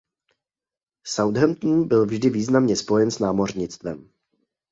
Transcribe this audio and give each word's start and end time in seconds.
Southampton 1.05 1.87
byl 1.87 2.05
vždy 2.05 2.29
významně 2.29 2.75
spojen 2.75 3.11
s 3.11 3.19
námořnictvem. 3.19 4.09